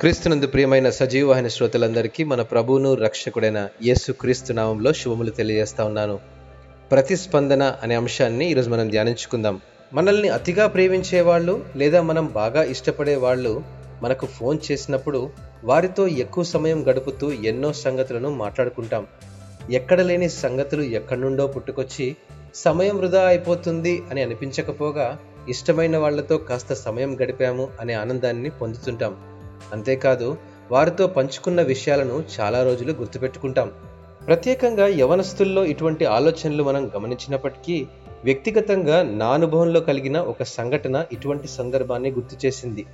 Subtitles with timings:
[0.00, 6.18] క్రీస్తునందు ప్రియమైన సజీవవాహిని శ్రోతలందరికీ మన ప్రభువును రక్షకుడైన యేసు క్రీస్తు నామంలో శుభములు తెలియజేస్తా ఉన్నాను.
[6.90, 9.60] ప్రతిస్పందన అనే అంశాన్ని ఈరోజు మనం ధ్యానించుకుందాం.
[9.92, 13.62] మనల్ని అతిగా ప్రేమించే వాళ్ళు లేదా మనం బాగా ఇష్టపడే వాళ్ళు
[14.02, 15.30] మనకు ఫోన్ చేసినప్పుడు
[15.64, 19.06] వారితో ఎక్కువ సమయం గడుపుతూ ఎన్నో సంగతులను మాట్లాడుకుంటాం.
[19.70, 22.16] ఎక్కడ లేని సంగతులు ఎక్కడి నుండో పుట్టుకొచ్చి
[22.54, 25.18] సమయం వృధా అయిపోతుంది అని అనిపించకపోగా
[25.48, 29.35] ఇష్టమైన వాళ్ళతో కాస్త సమయం గడిపాము అనే ఆనందాన్ని పొందుతుంటాం.
[29.72, 30.36] అంతేకాదు
[30.70, 33.70] వారితో పంచుకున్న విషయాలను చాలా రోజులు గుర్తుపెట్టుకుంటాం.
[34.26, 37.86] ప్రత్యేకంగా యవనస్తుల్లో ఇటువంటి ఆలోచనలు మనం గమనించినప్పటికీ
[38.24, 42.86] వ్యక్తిగతంగా నా అనుభవంలో కలిగిన ఒక సంఘటన ఇటువంటి సందర్భాన్ని గుర్తు చేసింది.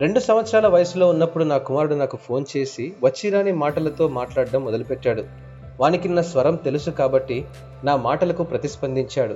[0.00, 5.24] రెండు సంవత్సరాల వయసులో ఉన్నప్పుడు నా కుమారుడు నాకు ఫోన్ చేసి వచ్చిరాని మాటలతో మాట్లాడడం మొదలుపెట్టాడు.
[5.80, 7.44] వానికి నా స్వరం తెలుసు కాబట్టి
[7.84, 9.34] నా మాటలకు ప్రతిస్పందించాడు.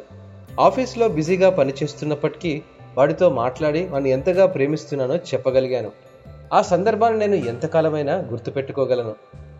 [0.61, 2.63] ఆఫీస్లో బిజీగా పనిచేస్తున్నప్పటికీ
[2.99, 6.10] వాడితో మాట్లాడి వాడిని ఎంతగా ప్రేమిస్తున్నానో చెప్పగలిగాను.
[6.53, 9.15] ఆ సందర్భాన్ని నేను ఎంతకాలమైనా గుర్తుపెట్టుకోగలను.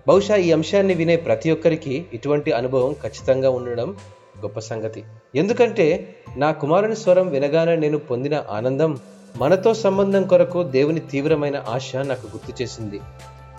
[0.09, 3.97] బహుశా ఈ అంశాన్ని వినే ప్రతి ఒక్కరికి ఇటువంటి అనుభవం ఖచ్చితంగా ఉండడం
[4.43, 5.05] గొప్ప సంగతి.
[5.35, 8.99] ఎందుకంటే నా కుమారుని స్వరం వినగానే నేను పొందిన ఆనందం
[9.37, 13.01] మనతో సంబంధం కొరకు దేవుని తీవ్రమైన ఆశ నాకు గుర్తు చేసింది.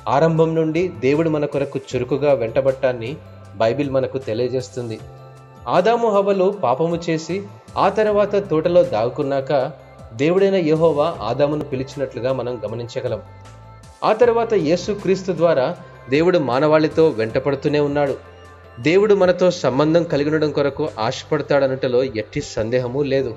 [0.08, 3.18] ఆరంభం నుండి దేవుడు మన కొరకు చురుకుగా వెంటబట్టాన్ని
[3.56, 5.00] బైబిల్ మనకు తెలియజేస్తుంది.
[5.68, 7.44] ఆదాము హవలు పాపము చేసి
[7.78, 9.72] ఆ తర్వాత తోటలో దాగుకున్నాక
[10.14, 13.22] దేవుడైన యహోవా ఆదామును పిలిచినట్లుగా మనం గమనించగలం.
[14.04, 15.76] ఆ తర్వాత యేసు క్రీస్తు ద్వారా
[16.10, 18.18] దేవుడు మానవాళితో వెంటపడుతూనే ఉన్నాడు.
[18.80, 23.36] దేవుడు మనతో సంబంధం కలిగినడం కొరకు ఆశపడతాడనటలో ఎట్టి సందేహము లేదు.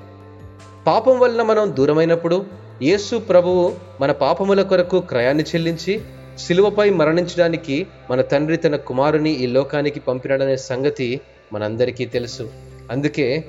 [0.87, 2.45] పాపం వలన మనం దూరమైనప్పుడు
[2.81, 6.01] యేసు ప్రభువు మన పాపముల కొరకు క్రయాన్ని చెల్లించి
[6.37, 11.21] శిలువపై మరణించడానికి మన తండ్రి తన కుమారుని ఈ లోకానికి పంపినాడనే సంగతి
[11.53, 12.49] మనందరికీ తెలుసు.
[12.91, 13.45] అందుకే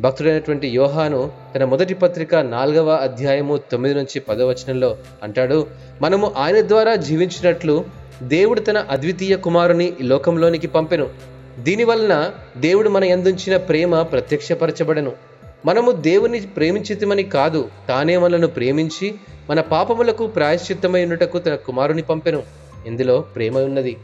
[0.00, 5.66] భక్తుడైనటువంటి యోహాను తన మొదటి పత్రిక నాలుగవ అధ్యాయము తొమ్మిది నుంచి పదవచనంలో అంటాడు
[6.02, 7.84] మనము ఆయన ద్వారా జీవించినట్లు
[8.22, 11.08] దేవుడు తన అద్వితీయ కుమారుని ఈ లోకంలోనికి పంపెను.
[11.58, 15.12] దీనివలన దేవుడు మన ఎందుంచిన ప్రేమ ప్రత్యక్షపరచబడను.
[15.66, 19.14] మనము దేవుని ప్రేమించితమని కాదు తానే మనలను ప్రేమించి
[19.50, 22.42] మన పాపములకు ప్రాయశ్చిత్తమై ఉన్నటకు తన కుమారుని పంపెను.
[22.86, 23.96] ఇందులో ప్రేమ ఉన్నది.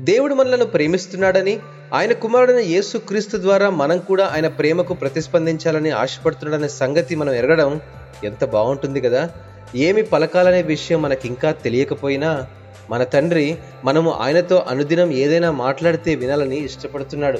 [0.00, 1.58] దేవుడు మనలను ప్రేమిస్తున్నాడని
[1.94, 7.80] ఆయన కుమారుడైన యేసు క్రీస్తు ద్వారా మనం కూడా ఆయన ప్రేమకు ప్రతిస్పందించాలని ఆశపడుతున్నాడనే సంగతి మనం ఎరగడం
[8.24, 9.30] ఎంత బాగుంటుంది కదా?
[9.74, 12.46] ఏమి పలకాలనే విషయం మనకింకా తెలియకపోయినా
[12.90, 17.38] మన తండ్రి మనము ఆయనతో అనుదినం ఏదైనా మాట్లాడితే వినాలని ఇష్టపడుతున్నాడు.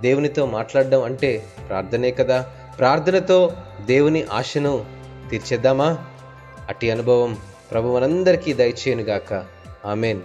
[0.00, 2.46] దేవునితో మాట్లాడడం అంటే ప్రార్థనే కదా?
[2.78, 3.52] ప్రార్థనతో
[3.86, 4.84] దేవుని ఆశను
[5.30, 5.98] తీర్చేద్దామా?
[6.68, 7.36] అట్టి అనుభవం
[7.72, 9.44] ప్రభు మనందరికీ దయచేయనుగాక.
[9.86, 10.20] ఆమెన్.